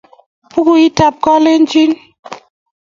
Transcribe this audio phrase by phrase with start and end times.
[0.53, 1.91] Bukuit ap Kalenjin.